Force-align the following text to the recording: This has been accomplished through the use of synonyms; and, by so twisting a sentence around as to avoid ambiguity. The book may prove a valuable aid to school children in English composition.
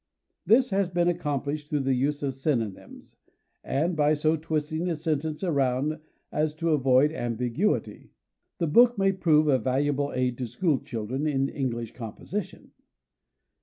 This 0.47 0.71
has 0.71 0.89
been 0.89 1.07
accomplished 1.07 1.67
through 1.69 1.81
the 1.81 1.93
use 1.93 2.23
of 2.23 2.33
synonyms; 2.33 3.17
and, 3.63 3.95
by 3.95 4.15
so 4.15 4.35
twisting 4.35 4.89
a 4.89 4.95
sentence 4.95 5.43
around 5.43 5.99
as 6.31 6.55
to 6.55 6.71
avoid 6.71 7.11
ambiguity. 7.11 8.09
The 8.57 8.65
book 8.65 8.97
may 8.97 9.11
prove 9.11 9.47
a 9.47 9.59
valuable 9.59 10.11
aid 10.15 10.39
to 10.39 10.47
school 10.47 10.79
children 10.79 11.27
in 11.27 11.49
English 11.49 11.93
composition. 11.93 12.71